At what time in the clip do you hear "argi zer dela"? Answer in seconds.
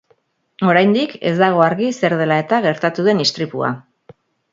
1.65-2.39